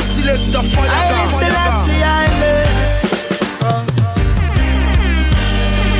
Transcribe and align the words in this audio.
select 0.00 0.52
the 0.52 0.62
fire. 0.72 0.88
I 0.88 1.26
still 1.34 1.56
I 1.56 1.68
oh, 1.68 1.84
see 1.86 2.02
I 2.02 2.26
live. 2.42 2.70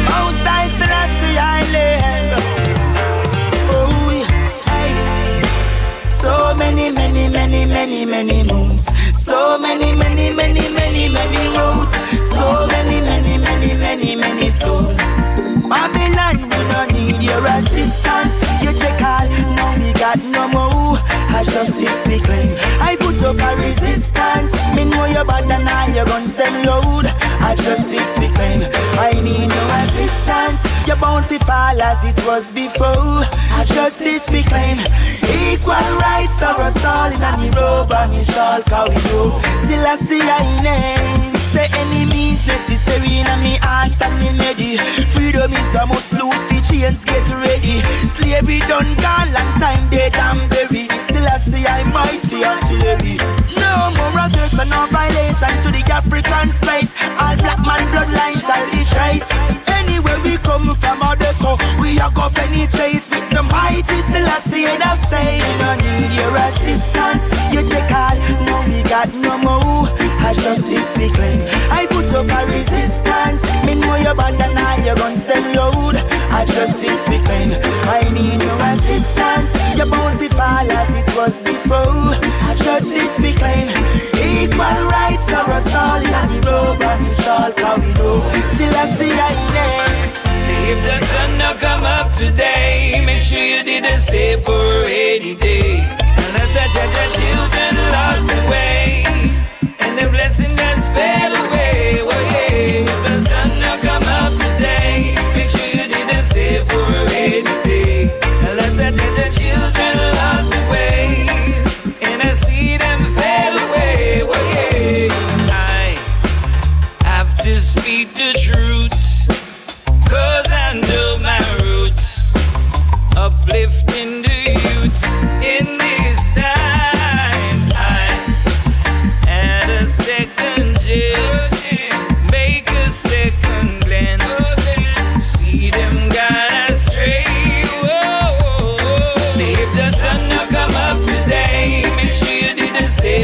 Most 0.08 0.44
I 0.46 0.68
still 0.74 0.94
I 1.02 1.06
see 1.18 1.36
I 1.38 1.60
live. 1.76 2.32
Oh 3.74 4.10
yeah. 4.18 4.40
So 6.04 6.54
many, 6.54 6.90
many, 6.90 7.28
many, 7.28 7.64
many, 7.66 8.04
many 8.04 8.42
moons. 8.42 8.88
So 9.12 9.58
many, 9.58 9.94
many, 9.94 10.30
many, 10.34 10.68
many, 10.72 11.08
many 11.08 11.48
roads. 11.56 11.94
So 12.32 12.66
many, 12.66 13.00
many, 13.00 13.38
many, 13.38 13.74
many, 13.74 14.16
many 14.16 14.50
souls. 14.50 15.49
Babylon, 15.70 16.42
we 16.50 16.60
don't 16.66 16.92
need 16.92 17.22
your 17.22 17.46
assistance. 17.46 18.42
You 18.60 18.72
take 18.72 19.00
all, 19.00 19.28
now 19.54 19.78
we 19.78 19.92
got 19.92 20.18
no 20.18 20.48
more. 20.48 20.98
I 21.30 21.44
just 21.44 21.78
this 21.78 22.08
we 22.08 22.18
claim. 22.18 22.58
I 22.82 22.96
put 22.98 23.22
up 23.22 23.38
a 23.38 23.54
resistance. 23.54 24.50
Me 24.74 24.84
know 24.84 25.04
you're 25.04 25.24
bad 25.24 25.46
and 25.46 25.68
all 25.68 25.88
your 25.94 26.06
guns 26.06 26.34
them 26.34 26.66
load. 26.66 27.06
I 27.38 27.54
just 27.54 27.86
this 27.88 28.18
we 28.18 28.26
claim. 28.34 28.66
I 28.98 29.12
need 29.22 29.46
no 29.46 29.62
assistance. 29.78 30.66
You're 30.88 30.96
bound 30.96 31.28
to 31.28 31.38
fall 31.38 31.80
as 31.80 32.02
it 32.02 32.18
was 32.26 32.52
before. 32.52 33.22
I 33.54 33.64
just 33.64 34.00
this 34.00 34.28
we 34.32 34.42
claim. 34.42 34.78
Equal 35.54 35.86
rights 36.02 36.40
for 36.40 36.58
us 36.66 36.84
all 36.84 37.14
in 37.14 37.22
a 37.22 37.50
robe 37.54 37.92
and 37.92 38.12
we 38.12 38.24
shall 38.24 38.58
we 38.58 38.98
go. 39.06 39.38
Still 39.62 39.86
I 39.86 39.94
see 39.94 40.20
I 40.20 40.62
name. 40.66 41.36
Say 41.50 41.66
any 41.74 42.06
means 42.06 42.46
necessary 42.46 43.18
in 43.22 43.26
me 43.42 43.58
heart 43.62 44.00
and 44.02 44.14
me 44.20 44.30
ready. 44.38 44.76
Freedom 45.14 45.29
is 45.48 45.74
a 45.74 45.86
must 45.86 46.12
lose 46.12 46.44
the 46.52 46.60
chains, 46.60 47.04
get 47.04 47.24
ready. 47.30 47.80
Slavery 48.12 48.60
done 48.68 48.92
gone, 49.00 49.32
long 49.32 49.52
time 49.56 49.88
dead 49.88 50.14
and 50.16 50.44
buried. 50.50 50.92
Still 51.08 51.24
I 51.24 51.36
see 51.40 51.64
I'm 51.64 51.88
mighty 51.92 52.44
artillery. 52.44 53.16
No 53.56 53.72
more 53.96 54.20
aggression 54.20 54.68
no 54.68 54.84
violation 54.92 55.54
to 55.64 55.68
the 55.72 55.80
African 55.88 56.50
space. 56.52 56.92
All 57.16 57.36
black 57.40 57.56
man 57.64 57.88
bloodlines 57.88 58.44
shall 58.44 58.64
be 58.68 58.84
traced. 58.84 59.32
Anywhere 59.80 60.20
we 60.20 60.36
come 60.44 60.74
from, 60.76 61.00
all 61.00 61.16
the 61.16 61.32
so 61.40 61.56
we 61.80 61.96
are 62.00 62.12
go 62.12 62.28
penetrate 62.28 63.08
with 63.08 63.28
the 63.32 63.42
mighty. 63.42 63.96
Still 63.96 64.28
I 64.28 64.38
see 64.44 64.68
it 64.68 64.84
of 64.84 64.98
state. 64.98 65.40
No 65.56 65.72
need 65.80 66.12
your 66.12 66.36
assistance. 66.36 67.24
You 67.48 67.64
take 67.64 67.88
all, 67.88 68.16
no 68.44 68.60
we 68.68 68.82
got 68.84 69.08
no 69.14 69.38
more. 69.40 69.88
I 70.20 70.34
just 70.36 70.68
this 70.68 70.96
we 70.98 71.08
claim. 71.08 71.40
I 71.72 71.86
put 71.88 72.12
up 72.12 72.28
a 72.28 72.40
resistance. 72.52 73.40
Me 73.64 73.74
know 73.74 73.96
you're 73.96 74.14
bad 74.14 74.36
and 74.36 74.58
all 74.58 74.84
your 74.84 74.96
guns 74.96 75.09
See 90.32 90.72
if 90.72 90.80
the 90.82 91.04
sun 91.04 91.36
come 91.60 91.84
up 91.84 92.14
today. 92.14 93.02
Make 93.04 93.20
sure 93.20 93.44
you 93.44 93.62
did 93.62 93.84
for 94.40 94.86
day. 94.86 95.84
And 96.16 96.34
children 97.12 97.76
lost 97.92 98.28
their 98.28 98.48
way. 98.48 99.04
And 99.80 99.98
the 99.98 100.08
blessing 100.08 100.56
that's 100.56 100.88
fell 100.88 101.44
away. 101.44 101.59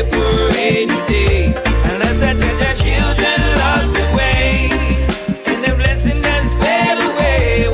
For 0.05 0.57
judge 2.35 2.81
children 2.81 3.41
lost. 3.61 3.95
And 5.47 5.65
away. 7.09 7.69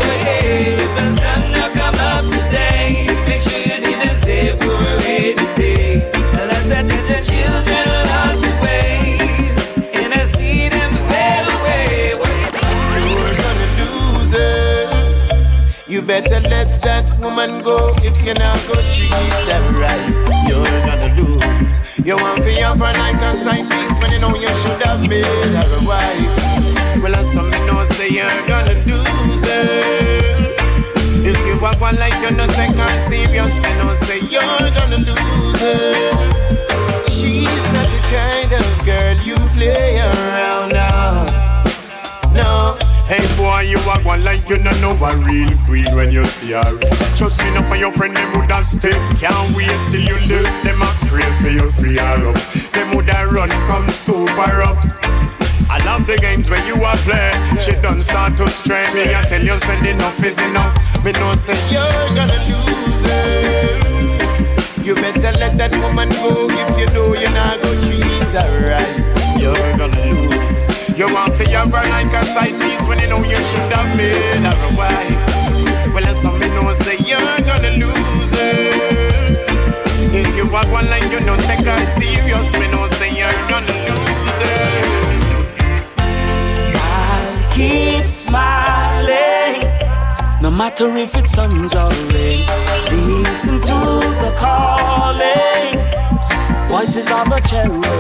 If 0.83 0.91
the 0.99 1.07
sun 1.21 1.43
not 1.53 1.71
come 1.79 1.95
up 2.11 2.25
today, 2.27 3.07
make 3.29 3.43
sure 3.43 3.61
you 3.61 3.79
for 4.59 4.83
the 7.07 7.19
children 7.23 7.87
lost. 8.11 8.45
And 9.95 10.13
I 10.13 10.25
see 10.25 10.69
them 10.69 10.93
away. 11.55 12.15
You're 13.15 13.37
gonna 13.45 13.69
lose. 13.79 14.35
You 15.87 16.03
better 16.03 16.41
let 16.41 16.83
that 16.83 17.21
woman 17.21 17.63
go 17.63 17.95
if 18.03 18.25
you're 18.25 18.35
not 18.35 18.59
gonna 18.67 18.91
treat 18.91 19.11
her 19.11 19.63
right. 19.79 20.42
Lose. 21.23 21.77
You 22.05 22.17
want 22.17 22.43
for 22.43 22.51
your 22.51 22.75
for 22.75 22.93
like 23.03 23.21
a 23.21 23.37
side 23.37 23.69
piece 23.71 23.99
when 24.01 24.11
you 24.13 24.19
know 24.19 24.35
you 24.35 24.53
should 24.55 24.83
have 24.83 25.01
made 25.09 25.25
her 25.25 25.69
a 25.79 25.81
wife. 25.87 27.03
Well, 27.03 27.15
and 27.15 27.27
some 27.27 27.51
me 27.51 27.59
know 27.67 27.85
say 27.87 28.09
you're 28.09 28.47
gonna 28.47 28.75
lose 28.85 29.45
it. 29.45 30.33
If 31.25 31.39
you 31.47 31.61
walk 31.61 31.81
one 31.81 31.97
like 31.97 32.15
you're 32.23 32.33
not 32.33 32.51
take 32.51 32.75
her 32.75 32.99
serious, 32.99 33.61
me 33.63 33.75
know 33.79 33.95
say 33.95 34.21
you're 34.21 34.71
gonna 34.77 34.99
lose 34.99 35.63
it. 35.63 37.09
She's 37.09 37.65
not 37.75 37.87
the 37.87 38.01
kind 38.11 38.53
of 38.53 38.85
girl 38.85 39.17
you 39.25 39.37
play 39.55 40.01
around. 40.01 40.82
Hey 43.07 43.21
boy, 43.37 43.61
you 43.69 43.79
a 43.79 43.99
one 44.05 44.25
like 44.25 44.49
you 44.49 44.59
don't 44.59 44.81
know 44.81 44.93
a 45.05 45.17
real 45.19 45.51
queen 45.67 45.95
when 45.95 46.11
you 46.13 46.25
see 46.25 46.53
her. 46.53 46.79
Trust 47.17 47.43
me, 47.43 47.53
not 47.53 47.69
for 47.69 47.77
your 47.77 47.93
friend, 47.93 48.17
them 48.17 48.33
woulda 48.33 48.63
stay. 48.63 48.93
Can't 49.19 49.57
wait 49.57 49.69
till 49.91 50.01
you 50.01 50.17
live, 50.29 50.49
them 50.65 50.81
a 50.81 50.87
pray 51.07 51.31
for 51.41 51.49
you, 51.49 51.71
free 51.73 51.99
her 51.99 52.29
up. 52.29 52.37
Them 52.73 52.95
woulda 52.95 53.27
run, 53.27 53.51
come 53.67 53.89
scoop 53.89 54.29
her 54.31 54.63
up. 54.63 54.79
I 55.69 55.79
love 55.85 56.07
the 56.07 56.17
games 56.19 56.51
where 56.51 56.65
you 56.67 56.75
a 56.75 56.93
play. 56.97 57.33
She 57.59 57.73
done 57.81 58.03
start 58.03 58.37
to 58.37 58.49
stray. 58.49 58.87
Me 58.95 59.15
I 59.15 59.23
tell 59.23 59.43
you, 59.43 59.59
said 59.59 59.85
enough 59.87 60.23
is 60.23 60.39
enough. 60.39 60.75
Me 61.05 61.13
know 61.13 61.33
say 61.33 61.57
You're 61.73 62.15
gonna 62.15 62.39
lose 62.49 63.05
her. 63.11 63.83
You 64.83 64.95
better 64.95 65.33
let 65.39 65.57
that 65.59 65.73
woman 65.81 66.09
go 66.11 66.47
if 66.51 66.79
you 66.79 66.87
know 66.95 67.15
you're 67.15 67.31
not 67.31 67.61
gonna 67.63 67.81
treat 67.81 68.33
her 68.37 68.53
right. 68.69 69.41
You're 69.41 69.77
gonna 69.77 69.97
lose. 69.97 70.52
You 70.99 71.15
want 71.15 71.35
for 71.35 71.45
your 71.45 71.67
burn 71.67 71.89
like 71.91 72.13
a 72.13 72.25
side 72.25 72.61
piece 72.61 72.87
when 72.89 72.99
you 72.99 73.09
know 73.09 73.23
you 73.23 73.37
should 73.37 73.73
have 73.73 73.99
a 73.99 74.77
wife. 74.77 75.95
Well, 75.95 76.07
and 76.07 76.17
some 76.17 76.39
me 76.39 76.49
know 76.49 76.73
say 76.73 76.97
you're 76.99 77.41
gonna 77.49 77.71
lose 77.83 78.33
her. 78.33 78.73
If 80.15 80.37
you 80.37 80.51
walk 80.51 80.71
one 80.73 80.89
like 80.91 81.11
you 81.13 81.21
don't 81.21 81.41
take 81.41 81.65
her 81.65 81.87
serious, 81.87 82.53
me 82.59 82.69
know 82.69 82.87
say 82.87 83.11
you're 83.17 83.49
gonna 83.49 83.73
lose 83.89 84.39
her. 84.45 84.73
I'll 86.77 87.55
keep 87.55 88.07
smiling. 88.07 89.63
No 90.43 90.51
matter 90.51 90.97
if 90.97 91.15
it's 91.15 91.33
suns 91.33 91.75
or 91.75 91.91
rain, 92.13 92.47
listen 92.91 93.59
to 93.59 93.79
the 94.23 94.33
calling, 94.37 95.79
voices 96.69 97.11
of 97.11 97.29
the 97.31 97.41
cherubim. 97.49 97.92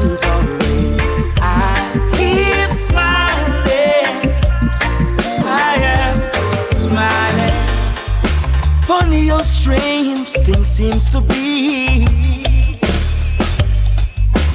Or 0.00 0.40
rain. 0.58 0.98
I'll 1.42 2.10
keep 2.16 2.70
smiling. 2.72 4.32
I 5.44 5.74
am 5.98 6.16
smiling. 6.64 7.54
Funny 8.86 9.28
how 9.28 9.42
strange 9.42 10.30
things 10.30 10.68
seems 10.68 11.10
to 11.10 11.20
be. 11.20 12.06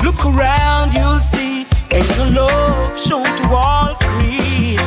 Look 0.04 0.26
around, 0.26 0.94
you'll 0.94 1.20
see 1.20 1.66
angel 1.92 2.32
love 2.32 3.00
shown 3.00 3.26
to 3.38 3.44
all 3.54 3.96
creed. 3.96 4.80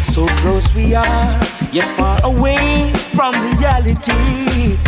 So 0.00 0.26
close 0.40 0.72
we 0.74 0.94
are, 0.94 1.40
yet 1.72 1.88
far 1.96 2.18
away 2.24 2.92
from 3.16 3.32
reality 3.58 4.78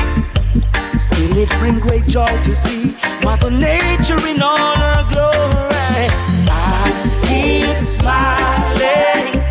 and 1.34 1.42
it 1.42 1.58
brings 1.58 1.80
great 1.80 2.06
joy 2.06 2.42
to 2.42 2.54
see 2.54 2.94
Mother 3.22 3.50
Nature 3.50 4.24
in 4.26 4.40
all 4.40 4.76
her 4.76 5.02
glory. 5.12 6.06
I 6.48 6.92
keep 7.26 7.78
smiling, 7.80 9.42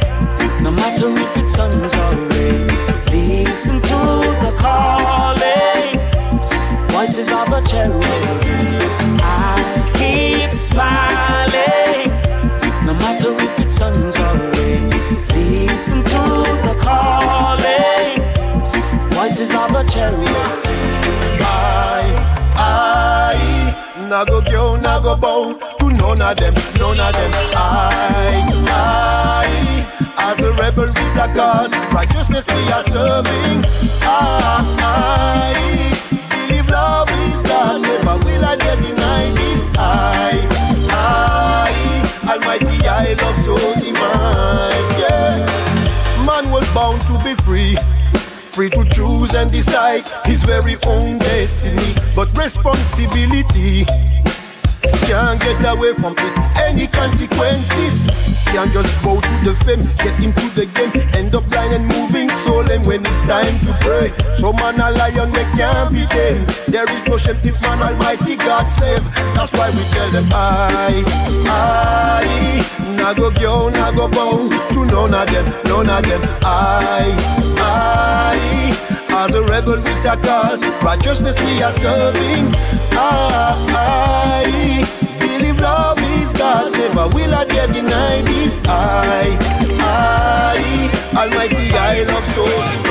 no 0.64 0.72
matter 0.72 1.10
if 1.10 1.38
it's 1.38 1.56
suns 1.56 1.94
or 1.94 2.16
rain. 2.30 2.68
Listen 3.12 3.80
to 3.80 4.00
the 4.44 4.54
calling, 4.58 6.00
voices 6.88 7.32
of 7.32 7.50
the 7.50 7.62
cherubim. 7.70 8.43
Nago 24.14 24.46
go, 24.46 24.78
nago 24.78 25.20
bow 25.20 25.58
to 25.80 25.90
none 25.90 26.22
of 26.22 26.38
them, 26.38 26.54
none 26.78 27.00
of 27.00 27.14
them. 27.14 27.32
I, 27.56 28.46
I, 28.70 29.56
as 30.20 30.38
a 30.38 30.54
rebel 30.54 30.86
with 30.86 31.18
a 31.18 31.34
cause, 31.34 31.74
righteousness 31.92 32.46
we 32.46 32.72
are 32.72 32.84
serving. 32.94 33.66
I, 34.04 34.78
I 34.78 35.58
believe 36.30 36.70
love 36.70 37.10
is 37.10 37.42
God, 37.50 37.82
never 37.82 38.24
will 38.24 38.46
I 38.46 38.56
dare 38.56 38.76
deny 38.76 39.32
this. 39.32 39.78
I, 39.80 40.48
I, 40.92 42.34
Almighty, 42.34 42.88
I 42.88 43.14
love 43.20 43.44
so 43.44 43.58
divine. 43.82 44.90
Yeah, 45.02 46.24
man 46.24 46.52
was 46.52 46.72
bound 46.72 47.02
to 47.10 47.18
be 47.24 47.34
free 47.42 47.76
free 48.54 48.70
to 48.70 48.86
choose 48.90 49.34
and 49.34 49.52
decide 49.52 50.08
his 50.26 50.44
very 50.44 50.76
own 50.86 51.18
destiny. 51.18 51.96
But 52.16 52.30
responsibility 52.38 53.86
can't 55.10 55.42
get 55.42 55.58
away 55.66 55.94
from 55.96 56.14
it. 56.20 56.34
Any 56.62 56.86
consequences 56.86 58.06
can't 58.54 58.72
just 58.72 58.94
bow 59.02 59.20
to 59.20 59.34
the 59.44 59.56
fame, 59.66 59.90
get 60.06 60.14
into 60.24 60.50
the 60.54 60.68
game, 60.68 60.94
end 61.16 61.34
up 61.34 61.50
blind 61.50 61.74
and 61.74 61.88
moving 61.88 62.30
soul. 62.46 62.70
And 62.70 62.86
when 62.86 63.04
it's 63.04 63.20
time 63.26 63.58
to 63.66 63.74
pray, 63.82 64.14
so 64.38 64.54
man 64.54 64.80
a 64.80 64.92
lion 64.92 65.32
they 65.32 65.46
can't 65.58 65.92
be 65.92 66.06
tamed. 66.06 66.48
There 66.70 66.90
is 66.92 67.04
no 67.06 67.18
shame 67.18 67.40
if 67.44 67.60
man 67.62 67.82
Almighty 67.82 68.36
God 68.36 68.68
slave. 68.68 69.04
That's 69.34 69.52
why 69.54 69.72
we 69.72 69.82
tell 69.90 70.12
them 70.12 70.30
I, 70.32 71.02
I, 71.50 72.64
nago 73.02 73.34
go, 73.42 73.70
to 73.72 74.53
none 74.94 75.14
of 75.14 75.28
them, 75.28 75.46
none 75.66 75.90
of 75.90 76.04
them. 76.04 76.22
I, 76.44 77.10
I, 77.58 78.38
as 79.10 79.34
a 79.34 79.42
rebel 79.42 79.82
with 79.82 80.06
a 80.06 80.16
cause, 80.22 80.64
righteousness 80.84 81.36
we 81.42 81.64
are 81.64 81.74
serving. 81.74 82.54
I, 82.94 83.58
I 83.74 85.20
believe 85.20 85.60
love 85.60 85.98
is 86.00 86.32
God, 86.34 86.72
never 86.74 87.08
will 87.16 87.34
I 87.34 87.46
dare 87.46 87.68
deny 87.68 88.22
this. 88.22 88.62
I, 88.66 89.36
I, 89.82 90.64
Almighty, 91.18 91.72
I 91.74 92.04
love 92.04 92.26
so 92.36 92.46
divine. 92.46 92.83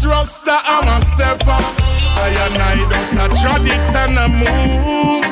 Yes, 0.00 0.06
Rasta, 0.06 0.62
I'm 0.64 0.88
a 0.88 0.98
stepper. 1.04 1.50
I 1.50 2.32
and 2.46 2.56
I 2.56 2.88
just 2.88 3.12
a 3.12 3.28
trod 3.42 3.66
it 3.66 3.94
and 3.94 4.16
a 4.16 4.28
move. 4.28 5.24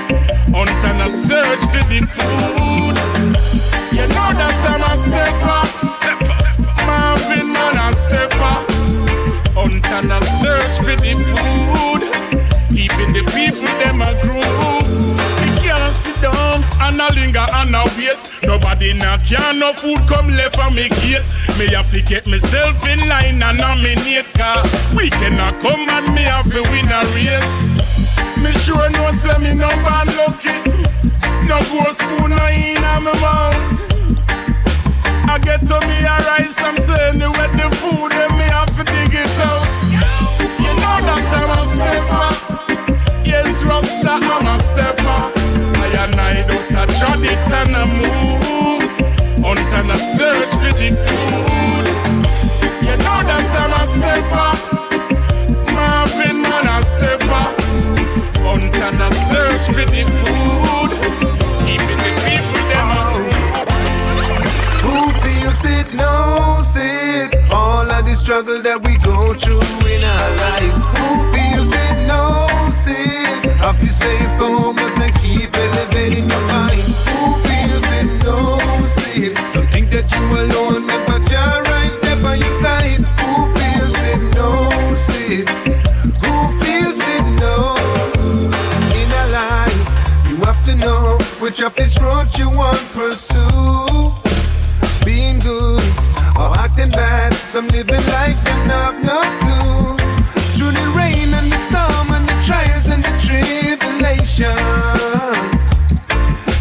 Hunt 0.53 0.85
and 0.85 1.01
a 1.01 1.09
search 1.09 1.65
for 1.73 1.85
the 1.89 2.05
food. 2.05 2.97
You 3.97 4.05
know 4.09 4.31
that 4.37 4.58
a 17.09 17.15
linger 17.15 17.47
and 17.55 17.75
a 17.75 17.85
wait. 17.97 18.19
Nobody 18.43 18.93
now 18.93 19.19
can 19.19 19.59
no 19.59 19.73
food 19.73 20.07
come 20.07 20.29
left 20.31 20.57
from 20.57 20.75
me 20.75 20.89
gate. 20.89 21.25
Me 21.59 21.67
have 21.75 21.91
to 21.91 22.03
get 22.03 22.27
myself 22.27 22.87
in 22.87 23.09
line 23.09 23.43
and 23.43 23.59
nominate 23.59 24.33
car. 24.35 24.63
We 24.97 25.11
cannot 25.11 25.61
come 25.61 25.89
and 25.89 26.15
me 26.15 26.23
have 26.23 26.51
to 26.51 26.63
win 26.63 26.91
a 26.91 27.01
race. 27.15 27.79
Me 28.43 28.53
sure 28.53 28.91
no 28.91 29.11
say 29.13 29.39
me 29.39 29.55
no 29.55 29.69
bad 29.85 30.09
lucky. 30.17 30.57
No 31.47 31.59
go 31.71 31.91
spoon 31.93 32.31
no 32.31 32.47
in 32.47 32.85
a 32.85 33.01
me 33.01 33.13
mouth. 33.21 33.79
I 35.31 35.39
get 35.39 35.61
to 35.69 35.81
me 35.87 35.99
a 36.05 36.17
rice, 36.29 36.59
I'm 36.61 36.77
saying 36.77 37.21
with 37.21 37.53
the 37.53 37.69
food 37.77 38.13
and 38.13 38.33
me 38.39 38.45
Have 73.69 73.83
you 73.83 73.89
stay 73.89 74.17
focused 74.39 74.99
and 74.99 75.15
keep 75.17 75.55
elevating 75.55 76.31
your 76.31 76.41
mind. 76.41 76.89
Who 77.05 77.37
feels 77.45 77.85
it 78.01 78.09
knows 78.25 78.97
it. 79.15 79.37
Don't 79.53 79.71
think 79.71 79.91
that 79.91 80.09
you 80.11 80.25
alone, 80.25 80.87
but 81.05 81.21
you're 81.29 81.63
right 81.69 81.93
there 82.01 82.17
by 82.23 82.37
your 82.37 82.55
side. 82.65 83.05
Who 83.21 83.33
feels 83.59 83.97
it 84.09 84.23
knows 84.33 85.05
it. 85.21 85.49
Who 86.25 86.35
feels 86.65 86.99
it 87.13 87.27
knows. 87.37 88.41
In 88.97 89.09
our 89.21 89.29
life, 89.37 89.81
you 90.31 90.37
have 90.49 90.65
to 90.65 90.75
know 90.75 91.19
which 91.39 91.61
of 91.61 91.77
this 91.77 92.01
road 92.01 92.29
you 92.39 92.49
want 92.49 92.79
to 92.79 92.87
pursue 92.97 94.15
being 95.05 95.41
good 95.41 95.85
or 96.41 96.57
acting 96.57 96.91
bad. 96.91 97.35
Some 97.35 97.69
living 97.69 98.07
like 98.17 98.43
them 98.45 98.71
have 98.71 99.05
no 99.05 99.21
clue. 99.41 99.78
the 103.03 103.13
tribulations. 103.25 104.59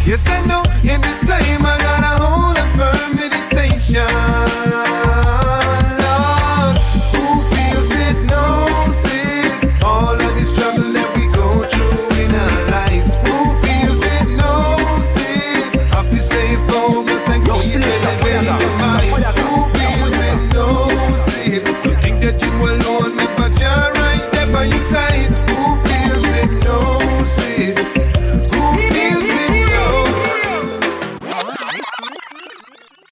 Yes, 0.06 0.26
I 0.28 0.44
know 0.46 0.62
in 0.82 1.00
this 1.00 1.20
time 1.26 1.64
I 1.64 1.76
got 1.78 2.02
a 2.02 2.22
whole 2.22 2.54
lot 2.54 2.68
firm 2.76 3.16
meditation. 3.16 5.07